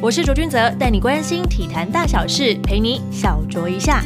[0.00, 4.00] 我是卓君泽，带你关心体坛大小事，陪你小酌一下。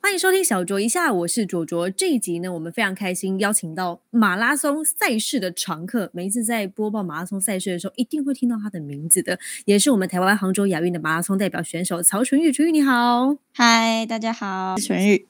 [0.00, 1.90] 欢迎收听小酌一下，我是卓卓。
[1.90, 12.52] 这一集呢，我们非常开心邀请到马拉松赛事的常客，每一次在播报马拉松赛事的时候，一定会听到他的名字的，也是我们台湾杭州亚运的马拉松代表选手曹纯玉。
[12.52, 15.26] 纯玉你好，嗨，大家好，纯玉。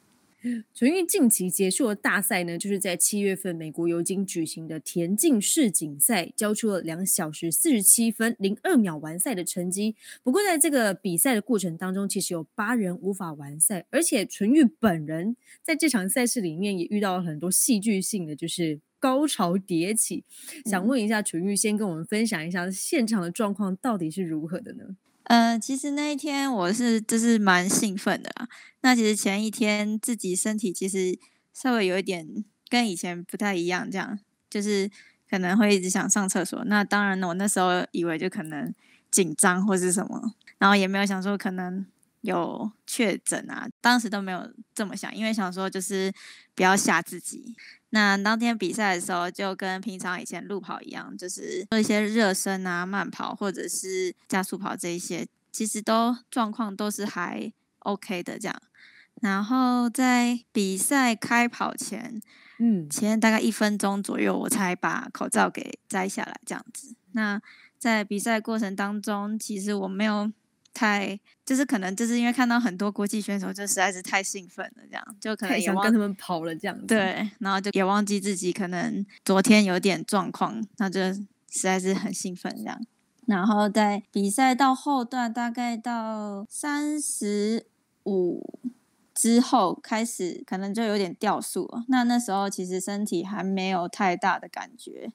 [0.74, 9.96] 纯玉近期结束的大赛呢，就是在七月份美国尤金举行的田径世锦赛，交出了两小时四十七分零二秒完赛的成绩。
[10.22, 20.24] 不过在这个比赛的过程当中，其实有八人无法完赛，而且纯玉本人在这场赛事里面也遇到了很多戏剧性的，就是高潮迭起。
[20.66, 24.96] 想问一下纯玉，先跟我们分享一下现场的状况到底是如何的呢？
[25.24, 28.48] 呃，其实那一天我是就是蛮兴奋的啦。
[28.82, 31.18] 那其实前一天自己身体其实
[31.52, 34.18] 稍微有一点跟以前不太一样，这样
[34.50, 34.90] 就是
[35.28, 36.62] 可能会一直想上厕所。
[36.66, 38.74] 那当然，我那时候以为就可能
[39.10, 41.86] 紧张或是什么，然后也没有想说可能
[42.24, 46.10] 有确诊啊，当时都没有这么想，因为想说就是
[46.54, 47.54] 不要吓自己。
[47.90, 58.62] 那当天比赛的时候，就跟平常以前路跑一样，就是做一些热身啊、慢跑或者是加速跑这一些，其实都状况都是还 OK 的这样。
[59.20, 62.22] 然后在比赛开跑前，
[62.58, 66.96] 嗯，前大概一分钟左右，我才把口罩给摘下来这样子。
[67.12, 67.38] 那
[67.78, 70.32] 在比赛过程当中，其实我没有。
[70.74, 76.84] 太就是可能就是因为看到很多国际选手，就实在是太兴奋了，这样就可能想跟他们跑了这样子。
[76.86, 81.24] 对，然后就也忘记自己可能昨天有点状况，那就实
[81.62, 82.84] 在是很兴奋这样。
[83.26, 87.66] 然后在比赛到后段，大概到三十
[88.04, 88.58] 五
[89.14, 91.84] 之后开始，可能就有点掉速了。
[91.88, 95.12] 那那时候其实身体还没有太大的感觉，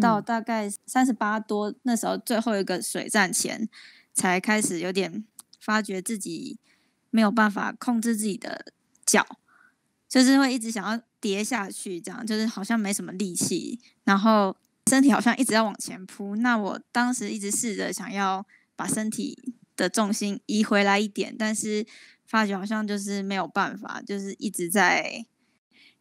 [0.00, 3.68] 到大概三十八多，那时候最后一个水站前。
[4.20, 5.24] 才开始有点
[5.58, 6.58] 发觉自己
[7.08, 8.66] 没有办法控制自己的
[9.06, 9.26] 脚，
[10.06, 14.54] 就是会一直想要跌下去，这样就是好像没什么力气，然后
[14.90, 16.36] 身体好像一直要往前扑。
[16.36, 18.44] 那我当时一直试着想要
[18.76, 21.86] 把身体的重心移回来一点，但是
[22.26, 25.24] 发觉好像就是没有办法，就是一直在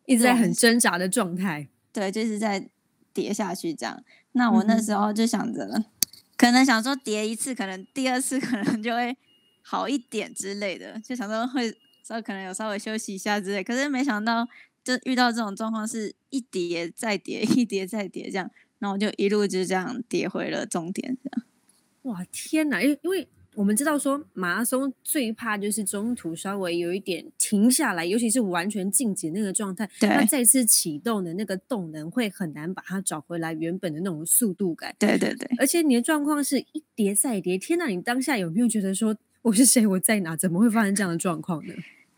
[0.05, 2.69] 一直在很挣扎的状态，对，就是在
[3.13, 4.03] 跌下去这样。
[4.33, 5.85] 那我那时候就想着。
[6.39, 9.17] 可能想说叠一次，可能第二次可能就会
[9.61, 11.69] 好一点之类的，就想说会
[12.01, 13.61] 稍可能有稍微休息一下之类。
[13.61, 14.47] 可是没想到，
[14.81, 21.45] 就遇到这种状况，是一叠再叠，一叠再叠这样，然后就一路就这样叠回了终点，这样。
[22.03, 22.81] 哇，天哪！
[22.81, 23.27] 因因为。
[23.59, 34.95] 我们知道说马拉松最怕就是中途稍微有一点停下来，尤其是完全静止那个状态，它再次启动的那个动能会很难把它找回来原本的那种速度感。
[34.97, 37.87] 对对对，而且你的状况是一叠再叠，天呐！
[37.87, 39.85] 你当下有没有觉得说我是谁？
[39.85, 40.37] 我在哪？
[40.37, 41.73] 怎么会发生这样的状况呢？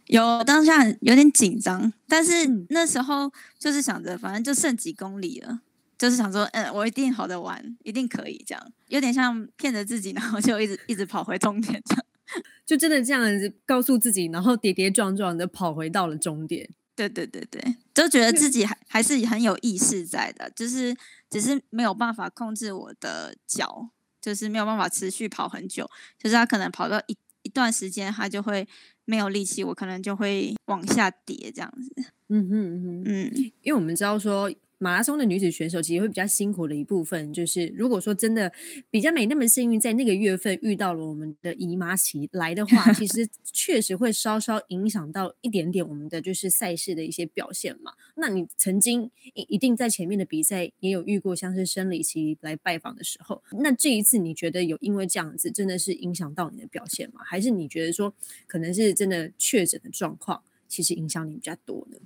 [0.06, 5.62] 有，当下有点紧张，但是那时候就是想着，反正就剩几公里了。
[6.02, 12.06] 就是想说，嗯，我一定好的玩，一定可以这样，有点像骗着自己，然后就一直一直跑回终点，这样，
[12.66, 16.68] 就真的这样子告诉自己，然后跌跌撞撞的跑回到了终点。
[16.96, 20.98] 对对对对，就觉得自己还还是很有意识在的，就是
[21.30, 23.88] 只是没有办法控制我的脚，
[24.20, 28.68] 就是没有办法持续跑很久，就是他可能跑到一一段时间，他就会
[29.06, 31.94] 没有力气，我可能就会往下跌这样子。
[32.30, 34.52] 嗯哼嗯嗯，因为我们知道说。
[34.82, 38.52] 马拉松的女子选手其实会比较辛苦的一部分，就是如果说真的
[38.90, 47.92] 比较没那么幸运，在那个月份遇到了我们的姨妈期来的话，其实 确实会稍稍影响到一点点我们的就是赛事的一些表现嘛。
[48.16, 57.22] 那你曾经一一定在前面的比赛也有遇过像是生理期来拜访的时候，那这一次你觉得有因为这样子真的是影响到你的表现吗？
[57.24, 58.12] 还是你觉得说
[58.48, 61.98] 可能是真的确诊的状况其实影响你比较多呢？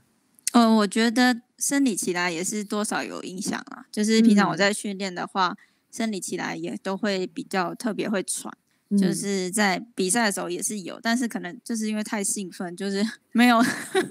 [0.55, 3.85] 呃，我觉得生理期来也是多少有影响啊。
[3.91, 5.53] 就是平常我在训练的话，
[5.91, 8.52] 生理期来也都会比较特别会喘。
[8.97, 13.61] 就是在比赛的时候也是有，但是可能就是因为太兴奋，就是 没有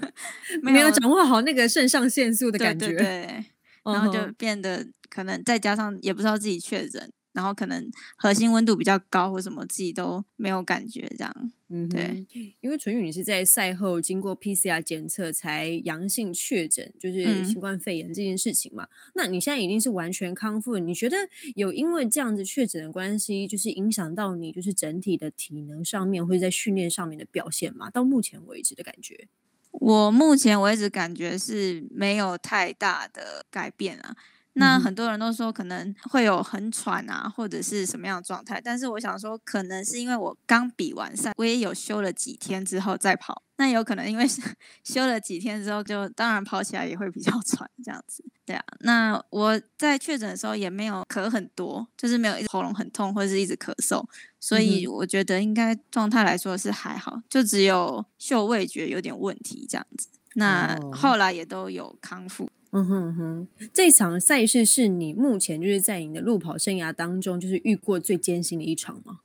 [0.61, 3.45] 没有掌握好那个肾上腺素的感觉，对，
[3.83, 7.09] 然后就变得可能再加上也不知道自己确诊。
[7.35, 11.51] 然后可能核心温度比较高，或什么自己都没有感觉这样。
[11.67, 12.25] 嗯，对，
[12.61, 18.87] 因为纯宇你是在赛后经过 PCR 检测才阳性确诊，就是新冠肺炎这件事情嘛。
[19.15, 21.17] 那你现在已经是完全康复，你觉得
[21.55, 27.89] 有因为这样子确诊的关系，就是影响到你就是整体的体能上面，或者在训练上面的表现吗？
[27.89, 29.27] 到目前为止的感觉，
[29.71, 34.15] 我目前为止感觉是没有太大的改变啊。
[34.57, 44.41] 那很多人都说可能会有很喘啊，或者是什么样的状态，但是我想说，可能是因为我刚比完赛，我也有休了几天之后再跑，那有可能因为是
[44.83, 48.23] 休了几天之后就，当然跑起来也会比较 喘这样子。
[48.45, 54.05] 对啊，那我在确诊的时候也没有咳很多，就是没有一直喉咙很痛或者是一直咳嗽，
[54.39, 60.07] 所以嗯我觉得应该状态来说是还好，就只有嗅味觉有点问题这样子。
[60.35, 62.49] 那哦后来也都有康复。
[62.77, 69.19] 嗯哼哼，这场赛事是你目前就是在你的路跑生涯当中，就是遇过最艰辛的一场吗？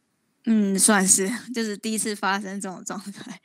[0.44, 3.41] 嗯，算是，就是第一次发生这种状态。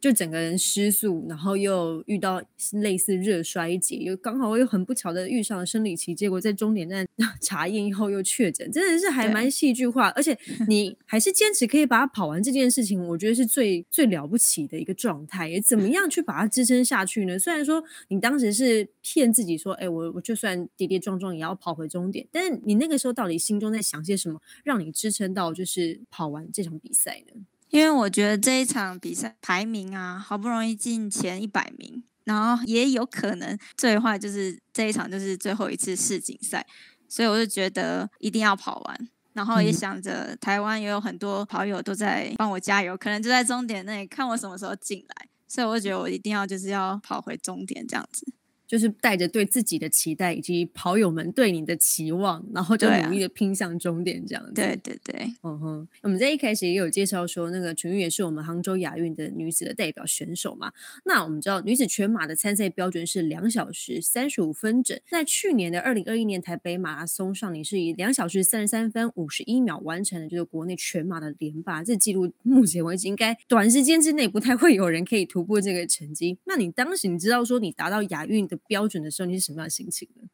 [0.00, 2.40] 就整个人失速，然后又遇到
[2.72, 7.04] 类似热衰竭，又刚好又很不巧的遇上了生理期，结果在终点站
[7.42, 10.08] 查验以后又确诊，真的是还蛮戏剧化。
[10.10, 15.48] 而且 你还是坚持可以把它跑完这件事情，我觉得是最最了不起的一个状态。
[15.48, 17.36] 也怎么 样去把它支撑下去呢？
[17.36, 27.42] 虽然说你当时是骗自己说，哎，我我就算跌跌撞撞也要跑回终点，但是你那个时候到底心中在想些什么，让你支撑到就是跑完这场比赛呢？
[27.70, 36.66] 因为我觉得这一场比赛排名啊，好不容易进前一百名，然后也有可能最坏就是这一场就是最后一次世锦赛，
[37.08, 39.08] 所以我就觉得一定要跑完。
[39.34, 48.26] 然后也嗯想着台湾也有很多跑友都在帮我加油，可能就在终点那里看我什么时候进来，所以我觉得我一定要就是要跑回终点这样子。
[48.68, 54.52] 就是带着对自己的期待以及跑友们对你的期望，然后就努力的拼向终点，这样子。
[54.52, 60.70] 对对对，嗯哼，我们在一开始也有介绍说，那个陈玉也是我们杭州亚运的女子的代表选手嘛。
[61.06, 65.00] 那我们知道，女子全马的参赛标准是两小时三十五分整。
[65.10, 76.36] 在去年的二零二一年台北马拉松上，你是以两小时三十三分五十一秒完成了就是国内全马的连霸，这记录目前为止应该短时间之内不太会有人可以突破这个成绩。
[76.44, 80.28] 那你当时你知道说你达到亚运的标准的时候，你是什么样心情呢？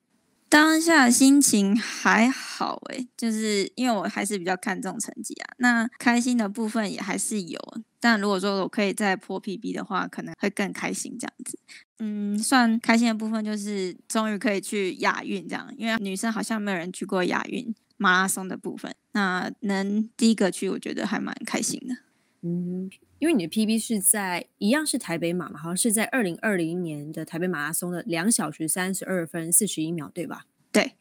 [0.48, 5.54] 当下心情还好诶、就是因为我还是比较看重成绩啊。
[5.58, 7.58] 那开心的部分也还是有，
[7.98, 11.58] 但如果说我可以再破 PB 的话，可能会更开心这样子。
[11.98, 21.96] 嗯，算开心的部分就是终于可以去亚运这样，因为女生好像没有人去过亚运马拉松的部分，那能第一个去，我觉得还蛮开心的。
[22.46, 30.44] 嗯，因为你的 PB 是在一样是台北马嘛，好像是在二零二零年的台北马拉松的两小时三十二分四十一秒，对吧？
[30.70, 30.92] 对，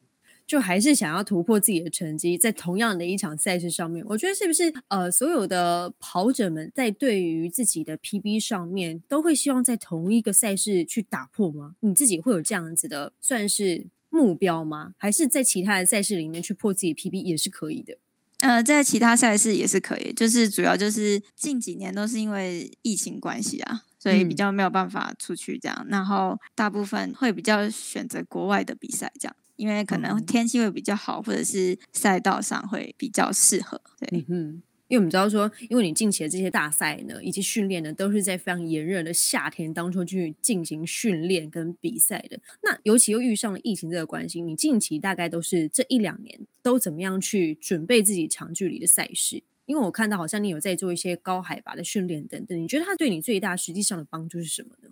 [0.48, 11.76] 就还是想要突破自己的成绩，在同样的一场赛事上面，我觉得是不是呃，所有的跑者们在对于自己的 PB 上面，都会希望在同一个赛事去打破吗？
[11.82, 14.94] 你自己会有这样子的算是目标吗？
[14.98, 17.98] 还是在其他的赛事里面去破自己 PB 也是可以的？
[18.44, 24.36] 呃，在其他赛事也是可以，就是主要就是近几年都是因为疫情关系啊，所以比嗯。
[24.36, 30.24] 较没有办法出去这样，然后大部分会比较选择国外的比赛这样，因为可能哦。
[30.28, 33.82] 天气会比较好，或者是赛道上会比较适合。
[33.98, 34.64] 对，嗯哼，
[34.94, 42.40] 因为我们知道说，因为你近期的这些大赛呢，以及训练呢，都是在非常炎热的夏天当中去进行训练跟比赛的。
[42.62, 49.42] 那尤其又遇上了疫情这个关系，你近期大概都是这一两年都怎么样去准备自己长距离的赛事？
[49.66, 54.90] 因为我看到好像你有在做一些高海拔的训练等等，你觉得它对你最大实际上的帮助是什么呢？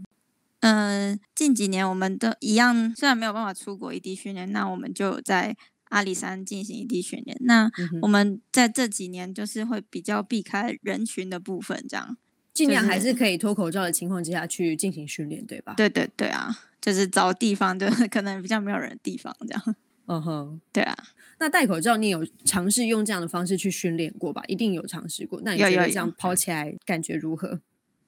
[0.61, 5.55] 嗯、近几年我们都一样，虽然没有办法出国异地训练，那我们就在
[5.91, 7.37] 阿里山进行异地训练。
[7.41, 7.71] 那
[8.01, 12.17] 我们在这几年就是会比较避开人群的部分，这样。
[12.53, 15.73] 尽量还是是可以脱口罩的情况之下去进行训练，对吧？
[15.77, 19.75] 对对对啊，就是找地方，就是 可能比较没有人的地方这样。
[20.07, 20.61] 嗯哼。
[20.73, 20.97] 对啊，
[21.39, 24.43] 那戴口罩，你有尝试用这样的方式去训练过吧？
[24.47, 25.39] 一定有尝试过。
[25.45, 27.61] 那你觉得这样跑起来感觉如何？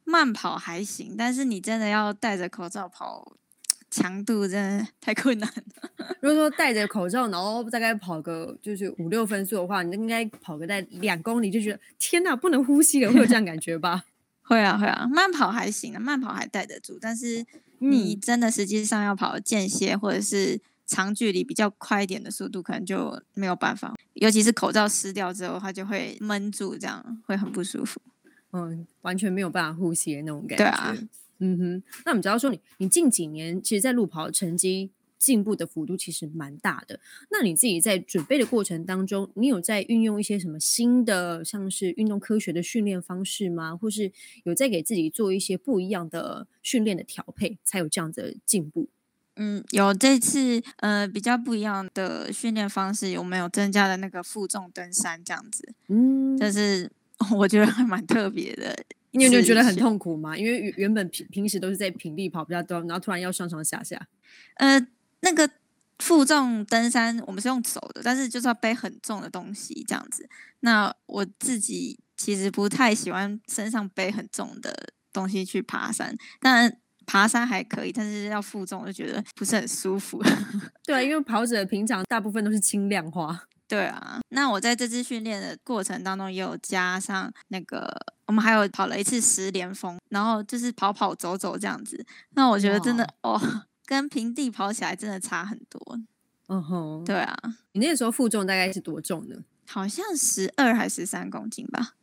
[0.04, 3.38] 慢跑还行，但是你真的要戴着口罩跑，
[3.94, 5.90] 强度真的太困难了。
[6.20, 14.06] 如果说戴着口罩，然后大概跑个就是五六分速的话，你应该跑个在两公里就觉得天哪，不能呼吸了，会有这样感觉吧？
[14.42, 17.46] 会啊会啊，慢跑还行啊，慢跑还戴得住，但是
[17.78, 23.94] 你嗯真的实际上要跑间歇或者是长距离比较快一点的速度，可能就没有办法。
[24.14, 28.02] 尤其是口罩湿掉之后，它就会闷住，这样会很不舒服。
[28.52, 30.64] 嗯，完全没有办法呼吸的那种感觉。
[30.64, 30.96] 对啊
[31.44, 31.84] 嗯哼。
[32.06, 37.00] 那我们知道说你，你近几年其实，在路跑成绩进步的幅度其实蛮大的。
[37.32, 43.76] 那你自己在准备的过程当中，你有在运用一些什么新的，像是运动科学的训练方式吗？
[43.76, 44.12] 或是
[44.44, 48.90] 有在给自己做一些不一样的训练的调配，才有这样的进步？
[49.36, 55.74] 嗯，有这次呃比较不一样的训练方式，有没有增加了那个负重登山这样子？
[55.88, 56.92] 嗯，就是
[57.38, 58.78] 我觉得还蛮特别的。
[59.14, 60.36] 你有没有觉得很痛苦吗？
[60.38, 64.08] 因为原原本平平时都是在平地跑比较多，然后突然要上上下下。
[64.56, 64.86] 呃，
[65.22, 65.50] 那个
[66.00, 70.28] 负重登山我们是用走的，但是就是要背很重的东西这样子。
[70.62, 80.22] 那我自己其实不太喜欢身上背很重的东西去爬山，当然爬山还可以，但是要负重我就觉得不是很舒服。
[80.86, 83.44] 对啊，因为跑者平常大部分都是轻量化。
[83.68, 87.90] 对啊，那我在这次训练的过程当中，也有加上那个，
[88.28, 92.06] 我们还有跑了一次十连峰，然后就是跑跑走走这样子。
[92.36, 93.40] 那我觉得真的哦，
[93.86, 96.00] 跟平地跑起来真的差很多。
[96.48, 97.36] 嗯哼，对啊，
[97.72, 99.38] 你那个时候负重大概是多重呢？
[99.66, 101.94] 好像十二还是十三公斤吧。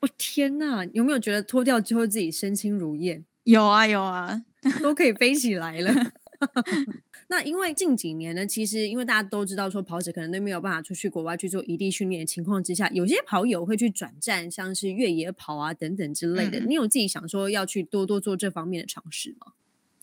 [0.00, 3.24] 我天哪，有没有觉得脱掉之后自己身轻如燕？
[3.44, 4.44] 有啊有啊，
[4.82, 5.92] 都可以飞起来了。
[7.28, 16.60] 那因为近几年呢，其实因为大家都知道说跑者可能都没有办法出去国外去做异地训练的情况之下，有些跑友会去转战像是越野跑啊等等之类的。
[16.60, 19.52] 你有自己想说要去多多做这方面的尝试吗？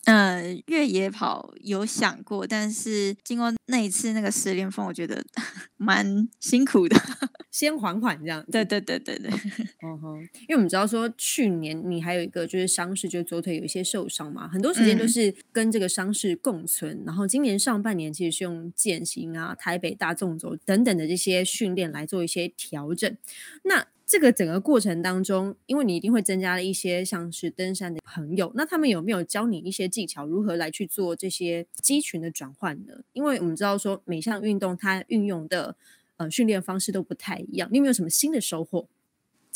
[0.04, 5.24] 呃，越野跑有想过，但是经过那一次那个十连峰，我觉得
[5.76, 6.96] 蛮辛苦的。
[7.50, 8.44] 先缓缓这样。
[8.50, 9.30] 对对对对对。
[9.82, 17.02] 嗯哼，因为我们知道说去年你还有一个就是伤势，就是左腿有一些受伤嘛，很多时间都是跟这个伤势共存。
[17.06, 23.16] 然后今年上半年其实是用健行啊、台北大纵走等等的这些训练来做一些调整。
[23.62, 32.92] 那这个整个过程当中，因为你一定会增加了一些像是登山的朋友，那他们有没有教你一些技巧，如何来去做这些肌群的转换呢？
[33.12, 35.74] 因为我们知道说每项运动它运用的
[36.16, 38.86] 呃训练方式都不太一样，你有没有什么新的收获？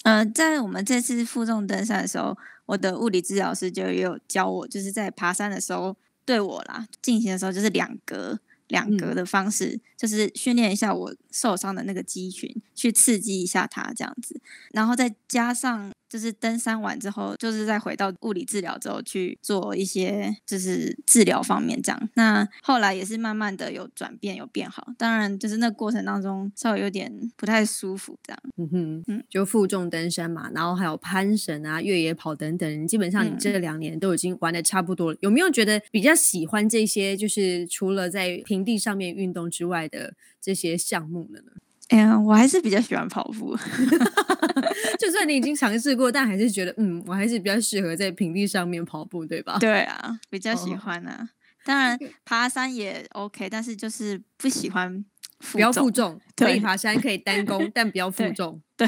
[0.03, 2.37] 呃，在我们这次负重登山的时候，
[2.67, 8.41] 我的物理治疗师就有教我，就是在爬山的时候对我啦进行的时候，就是两格。
[8.69, 14.41] 两格的方式，就是训练一下我受伤的那个肌群，去刺激一下它这样子，
[14.73, 15.91] 然后再加上。
[16.09, 22.09] 就是登山完之后，就是再回到物理治疗之后去做一些就是治疗方面这样。
[22.15, 24.89] 那后来也是慢慢的有转变，有变好。
[24.97, 28.43] 当然，就是那过程当中稍微有点不太舒服这样。
[28.57, 32.87] 嗯哼，嗯，就负重登山嘛，然后还有攀绳啊、越野跑等等。
[32.87, 35.19] 基本上你这两年都已经玩的差不多了。
[35.21, 37.15] 有没有觉得比较喜欢这些？
[37.15, 41.53] 就是除了在平地上面运动之外的这些项目的呢？
[41.89, 43.57] 哎呀，我还是比较喜欢跑步。
[44.99, 49.59] 就算你已经尝试过，但还是觉得，嗯，我还是比较适合在平地上面跑步，对吧？
[49.59, 51.31] 对啊，比较喜欢啊。
[51.65, 55.05] 当然，爬山也 OK，但是就是不喜欢。
[55.53, 58.61] 不要负重，可以爬山，可以单 攻，但不要负重。
[58.77, 58.87] 对，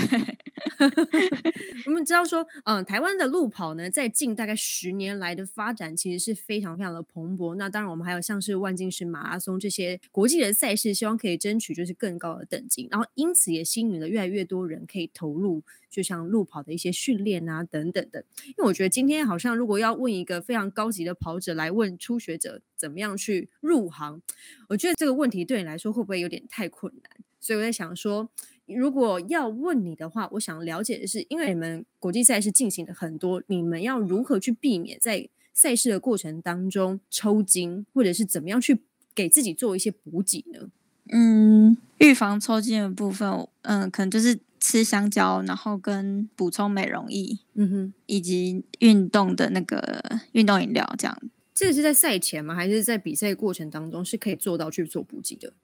[1.86, 7.54] 我们知道说，嗯，台湾的路跑呢，在近大概十年来的发展，其实是非常非常的蓬勃。
[7.54, 12.88] 那当然，我们还有像是万金石马拉松这些国际的赛事，希望可以争取就是更高的等级。
[12.90, 15.62] 然后，因此也吸引了越来越多人可以投入。
[15.90, 18.24] 就像路跑的一些训练啊，等等的。
[18.46, 24.22] 因为我觉得今天好像如果要问一个非常高级的跑者来问初学者怎么样去入行，
[24.68, 27.10] 我觉得这个问题对你来说会不会有点太困难？
[27.40, 28.30] 所以我在想说，
[28.74, 38.80] 如果要问你的话，我想了解的是，因为你们国际赛事进行的很多，你们要如何去避免在赛事的过程当中抽筋，或者是怎么样去
[39.14, 40.70] 给自己做一些补给呢？
[41.12, 44.40] 嗯，预防抽筋的部分，嗯，可能就是。
[44.62, 51.18] 吃香蕉，然后跟补充美容液，嗯哼，以及运动的那个运动饮料，这样。
[51.54, 52.54] 这个是在赛前吗？
[52.54, 55.54] 还是在比赛过程当中是可以做到去做补给的？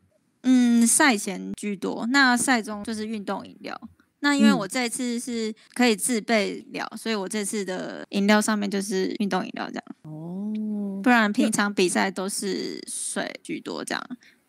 [0.47, 3.79] 嗯，赛前居多，那赛中就是运动饮料。
[4.21, 9.85] 那因为我这次是可以自备了，所以我这次的饮料上面就是运动饮料这样。
[10.03, 14.03] 哦，不然平常比赛都是水居多这样。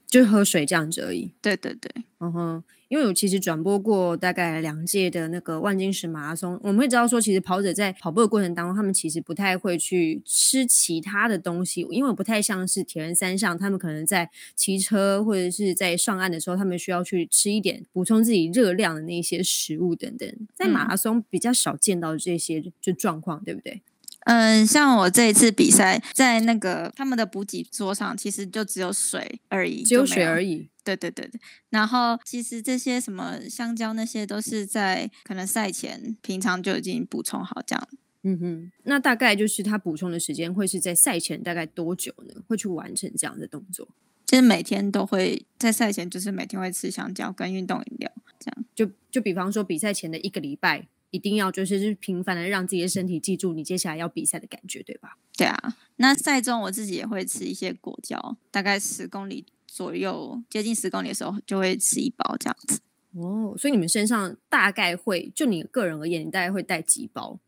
[0.10, 1.32] 就喝水这样子而已。
[1.42, 23.82] 对对对，然后，因为我其实转播过大概两届的那个万金石马拉松，我们会知道说，其实跑者在跑步的过程当中，他们其实不太会去吃其他的东西，因为不太像是铁人三项，他们可能在骑车或者是在上岸的时候，他们需要去吃一点补充自己热量的那些食物等等，在马拉松比较少见到这些就状况，对不对？
[24.28, 30.68] 嗯，像我这一次比赛，在那个他们的补给桌上，其实就只有水而已，只有水而已。
[30.84, 31.40] 对对对对。
[31.70, 37.88] 然后其实这些什么香蕉那些，都是在可能赛前平常就已经补充好这样。
[38.24, 42.34] 嗯哼，那大概就是他补充的时间会是在赛前大概多久呢？
[42.50, 43.88] 会去完成这样的动作？
[44.26, 48.66] 其实每天都会在赛前，就是每天会吃香蕉跟运动饮料，这样。
[48.76, 50.90] 就就比方说比赛前的一个礼拜。
[51.12, 55.18] 一定要就是是频繁的让自己的身体记住你接下来要比赛的感觉，对吧？
[55.38, 62.80] 对啊，那赛中我自己也会吃一些果胶，大概十公里左右，接近十公里的时候就会吃一包这样子。
[63.14, 67.40] 哦，所以你们身上大概会就你个人而言，你大概会带几包？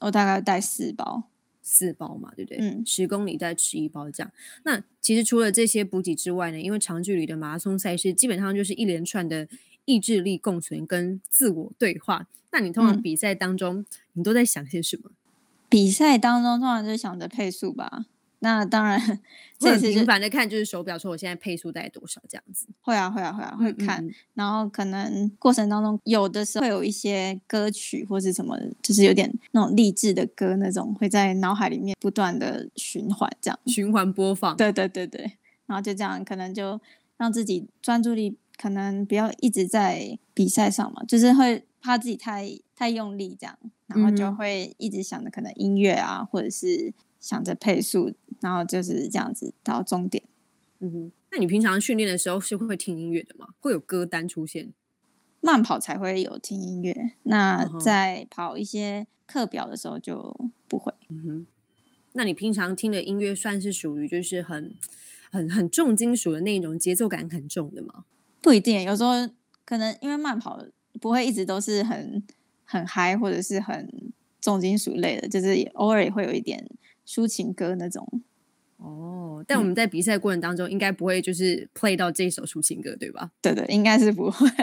[0.00, 1.24] 我大概带四包。
[1.70, 2.58] 四包嘛，对不对？
[2.62, 4.32] 嗯十公里再吃一包这样。
[4.64, 9.46] 那其实除了这些补给之外呢，因为长距离的马拉松赛事基本上就是一连串的
[9.88, 12.26] 意志力共存跟自我对话。
[12.52, 15.10] 那你通常嗯比赛当中，你都在想些什么？
[15.70, 18.04] 比赛当中通常就想着配速吧。
[18.40, 19.00] 那当然，
[19.58, 22.66] 这次就频繁的看，就是手表说我现在配速大概多少这样子。
[22.82, 33.58] 会啊会啊会啊会看，嗯嗯然后可能过程当中有的时候会有一些歌曲或是什么，就是有点那种励志的歌那种，会在脑海里面不断的循环这样。
[33.66, 34.56] 循环播放。
[34.56, 35.32] 对对对对，
[35.66, 36.80] 然后就这样，可能就
[37.16, 50.24] 让自己专注力可能不要一直在比赛上嘛，就是会怕自己太太用力这样，然后就会一直想着可能音乐啊，或者是想着配速，然后就是这样子到终点。
[50.80, 53.48] 嗯哼，那你平常训练的时候是会听音乐的吗？
[53.60, 54.72] 会有歌单出现？
[55.40, 60.36] 慢跑才会有听音乐，那在跑一些课表的时候就
[60.66, 60.92] 不会。
[61.08, 61.46] 嗯哼，
[62.14, 64.74] 那你平常听的音乐算是属于就是很
[65.30, 68.04] 很很重金属的那种节奏感很重的吗？
[68.40, 69.12] 不一定，有时候
[69.64, 70.62] 可能因为慢跑
[71.00, 72.22] 不会一直都是很
[72.64, 73.88] 很嗨或者是很
[74.40, 76.68] 重金属类的，就是偶尔也会有一点
[77.06, 78.22] 抒情歌那种。
[78.78, 83.30] 哦，但我嗯们在比赛过程当中应该不会就是 play 到这首抒情歌，对吧？
[83.42, 84.48] 对对，应该是不会。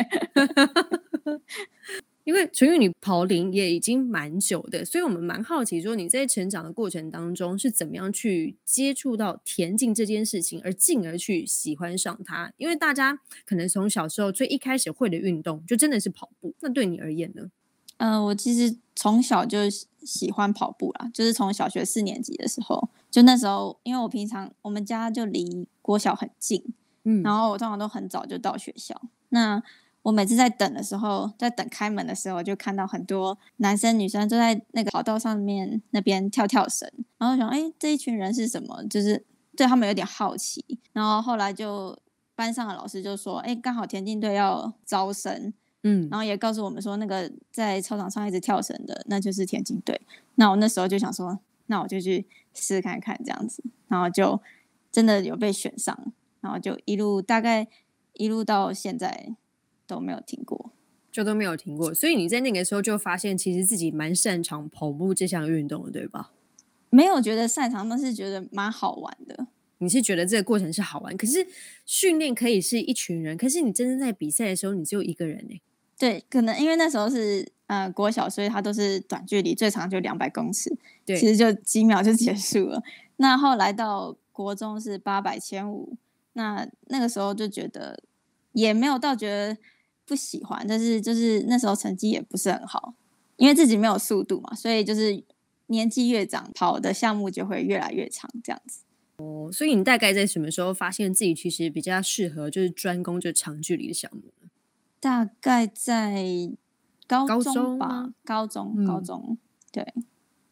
[2.26, 12.52] 因为纯玉你跑龄也已经蛮久的，所以我们蛮好奇说你在成长的过程当中是怎么样去接触到田径这件事情，而进而去喜欢上它。
[12.58, 17.50] 因为大家可能从小时候最一开始会的运动就真的是跑步，那对你而言呢？
[17.98, 26.62] 嗯、我其实从小就喜喜欢跑步啦，就是从小学四年级的时候，就那时候因为我平常我们家就离国小很近，
[27.06, 29.00] 嗯然后我通常都很早就到学校。
[29.30, 29.64] 那
[30.06, 38.84] 我每次在等的时候，在等开门的时候，就看到很多男生女生都在那个跑道上面那边跳跳绳，然后想，哎，这一群人是什么？
[38.88, 39.26] 就是
[39.58, 40.64] 对他们有点好奇。
[40.94, 41.98] 然后后来就
[42.36, 50.00] 班上的老师就说，哎，刚好田径队要招生，嗯然后也告诉我们说，那个在操场上一直跳绳的，那就是田径队。
[50.36, 54.40] 那我那时候就想说，那我就去试试看看这样子，然后就
[54.92, 55.98] 真的有被选上，
[56.42, 57.68] 然后就一路大概
[58.14, 59.36] 一路到现在
[59.88, 60.72] 都没有停过。
[61.12, 66.34] 就都没有停过，所以你在那个时候就发现其实自己蛮擅长跑步这项运动的，对吧？
[66.90, 69.48] 没有觉得擅长，但是觉得蛮好玩的。
[69.78, 71.48] 你是觉得这个过程是好玩，可是
[71.86, 75.62] 训练可以是一群人，可是你真正在比赛的时候，你只有一个人呢、
[75.98, 82.84] 对，可能因为那时候是呃国小，所以它都是短距离，最长就两百公尺，对其实就几秒就结束了。
[83.16, 85.96] 那后来到国中是八百、千五，
[86.34, 88.04] 那那个时候就觉得
[88.52, 89.58] 也没有到觉得
[90.06, 92.94] 不喜欢，但是就是那时候成绩也不是很好，
[93.38, 95.24] 因为自己没有速度嘛，所以就是
[95.68, 98.84] 年纪越长，跑的项目就会越来越长，这样子。
[99.18, 104.50] 哦，所以你大概在什么时候发现自己其实比较适合就是专攻就长距离的项目呢？
[105.00, 106.24] 大概在
[107.08, 109.38] 高高中吧，中高中，高嗯中，
[109.72, 109.94] 对。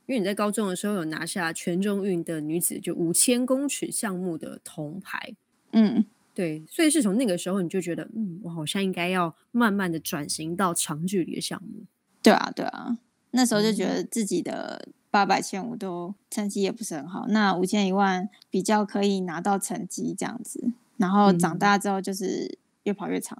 [0.06, 5.34] 因为你在高中的时候有拿下全中运的女子就五千公尺项目的铜牌，
[5.72, 11.86] 嗯，对，所以是从那个时候你就觉得，嗯，我好像应该要慢慢的转型到长距离的项目。
[12.22, 12.98] 对啊，对啊，
[13.32, 20.72] 那时候就觉嗯得自己的八百、千五都成绩也不是很好，那五千、一万比较可以拿到成绩这样子。
[20.98, 23.38] 然后长嗯大之后就是越跑越长，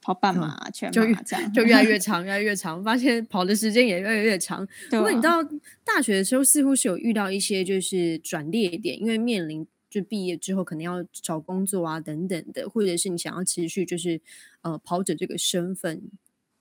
[0.00, 4.66] 跑半马、啊全就越马这样，就越来越 长，越来越长，发现跑的时间也越来越长。
[4.88, 5.50] 对不过你啊到
[5.84, 14.22] 大学的时候，似乎是有遇到一些就是转捩点，因为面临就毕业之后可能要找工作啊等等的，或者是你想要持续就是
[14.62, 16.10] 呃跑者这个身份，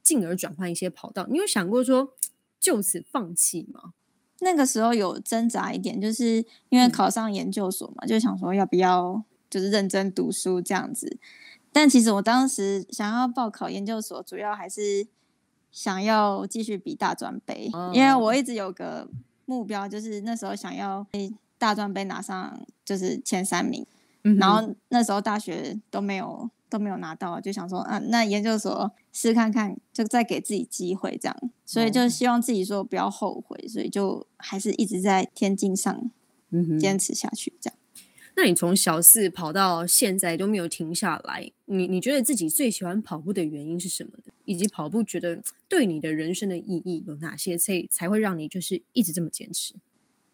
[0.01, 1.27] 进而转换一些跑道。
[1.29, 2.15] 你有想过说
[2.59, 3.93] 就此放弃吗？
[4.41, 11.17] 那个时候有挣扎一点，就是因为嗯考上研究所嘛，就想说要不要就是认真读书这样子。
[11.71, 15.07] 但其实我当时想要报考研究所，主要还是
[15.71, 19.07] 想要继续比大专杯，因为哦我一直有个
[19.45, 23.85] 目标，就是那时候想要被大专杯拿上就是前三名。
[24.23, 36.11] 嗯然后那时候大学都没有都没有拿到，就想说啊，那研究所试看看，就再给自己机会这样，所以就哦希望自己说不要后悔，所以就还是一直在天津上
[36.49, 37.77] 嗯坚持下去这样。
[38.35, 44.33] 那你从小四跑到现在都没有停下来，你你觉得自己最喜欢跑步的原因是什么呢？
[44.43, 49.75] 以及跑步觉得对你的人生的意义有哪些，所以才会让你就是一直这么坚持？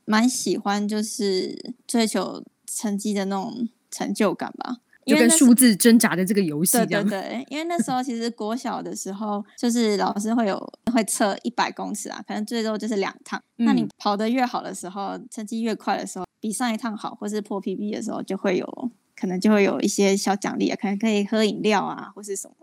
[0.05, 4.77] 蛮喜欢就是追求成绩的那种成就感吧。
[5.05, 10.57] 就跟数字挣扎的这个游戏对对对，因为那时候其实国小的时候，就是老师会有
[10.91, 13.39] 会测一百公尺啊，可能最多就是两趟。
[13.57, 22.55] 那你跑得越好的时候，成绩越快的时候，比上一趟好，或是破 PB 的时候，就会有可能就会有一些小奖励啊，可能可以喝饮料啊，或是什么。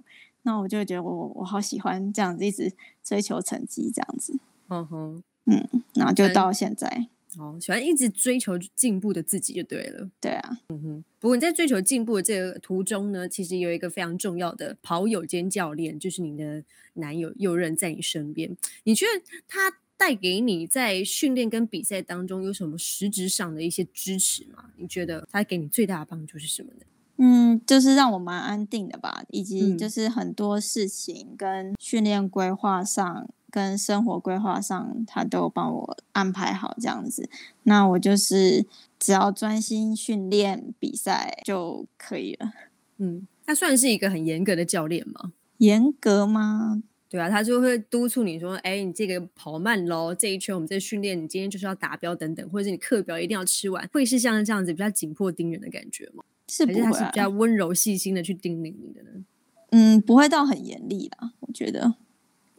[0.43, 2.73] 那我就觉得我我好喜欢这样子一直
[3.05, 4.37] 追求成绩这样子。
[4.69, 7.07] 嗯哼，嗯，然后就到现在。
[7.39, 10.09] 哦，喜欢一直追求进步的自己就对了。
[10.21, 11.05] 对啊，嗯哼。
[11.19, 16.65] 不过你在追求进步的这个途中呢，其实有一个非常重要的跑友兼教练，就是你的
[16.95, 18.57] 男友右任在你身边。
[18.85, 24.71] 你觉得他带给你在训练跟比赛当中有什么实质上的一些支持吗？
[24.77, 26.81] 你觉得他给你最大的帮助是什么呢？
[27.19, 33.31] 嗯，就是让我蛮安定的吧，以及就是很多事情跟训练规划上。
[33.53, 37.29] 跟生活规划上，他都帮我安排好这样子，
[37.65, 38.65] 那我就是
[38.99, 42.51] 只要专心训练比赛就可以了。
[42.97, 45.33] 嗯，他算是一个很严格的教练吗？
[45.59, 46.83] 严格吗？
[47.11, 56.25] 对啊，他就会督促你说：“哎，你这个跑慢喽，这一圈我们在训练，你今天就是要达标等等，或者是你课表一定要吃完。”会是像这样子比较紧迫盯人的感觉吗？
[56.49, 59.25] 是不会，他是比较温柔细心的去叮咛你的呢？
[59.73, 61.95] 嗯，不会到很严厉啦，我觉得。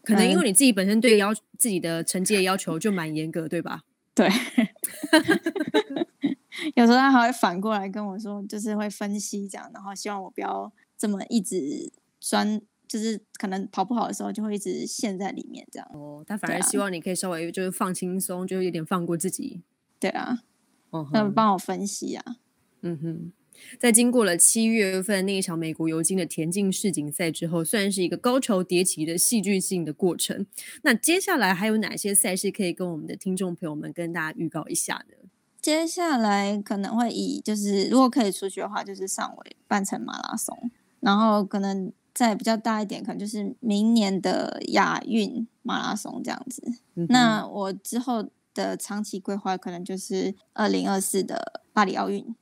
[0.03, 3.83] 可能因为你自己本身对要自己的成绩的要求就蛮严格，对吧？
[4.13, 4.29] 对，
[6.75, 15.89] 有时候他还会反过来跟我说，就是会分析这样，然后希望我不要这么一直钻，就是可能跑不好的时候就会一直陷在里面这样。
[15.93, 19.61] 哦，他反而希望你可以稍微就是放轻松，就有点放过自己。
[19.99, 20.43] 对啊，
[20.91, 22.35] 哦，他们帮我分析啊。
[22.81, 23.31] 嗯哼。
[23.79, 30.45] 在经过了七月份那一场美国游金的田径世锦赛之后，算是一个高潮迭起的戏剧性的过程。
[30.83, 35.29] 那接下来还有哪些赛事可以跟我们的听众朋友们跟大家预告一下呢？
[35.61, 46.61] 接下来可能会以就是如果可以出去的话，就是上围半程马拉松，然后可能再比较大一点，可能就是明年的亚运马拉松这样子。
[47.07, 52.35] 那我之后的长期规划可能就是二零二四的巴黎奥运。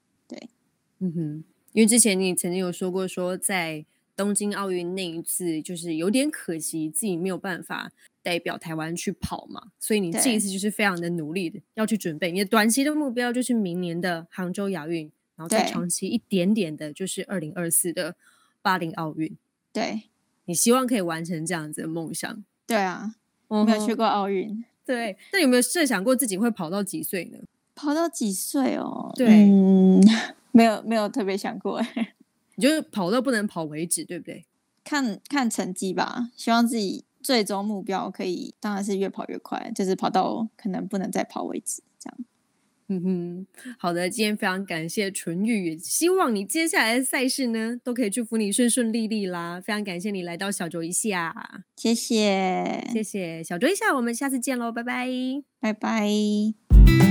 [1.03, 3.83] 嗯哼，因为之前你曾经有说过，说在
[4.15, 12.31] 东京奥运那一次，就是有点可惜自己没有办法代表台湾去跑嘛，所以你这一次就是非常的努力的要去准备。
[12.31, 18.15] 你的短期的目标就是明年的杭州亚运，然后再长期一点点的，就是二零二四的
[18.61, 19.35] 巴黎奥运。
[19.73, 20.03] 对，
[20.45, 22.43] 你希望可以完成这样子的梦想。
[22.67, 23.15] 对啊，
[23.47, 24.63] 我没有去过奥运。
[24.85, 27.39] 对，那有没有设想过自己会跑到几岁呢？
[27.73, 29.11] 跑到几岁哦？
[29.15, 29.49] 对。
[30.51, 31.81] 没有没有特别想过，
[32.55, 34.45] 你就是跑到不能跑为止，对不对？
[34.83, 42.17] 看看成绩吧，希望自己最终目标可以，当然是越跑越快，就是跑到可能不能再跑为止，这样。
[42.93, 49.61] 嗯哼，好的，今天非常感谢纯玉，希望你接下来的赛事呢都可以祝福你顺顺利利啦。
[49.61, 55.07] 非常感谢你来到小酌一下，谢谢谢谢小酌一下，我们下次见喽，拜拜
[55.61, 57.10] 拜拜。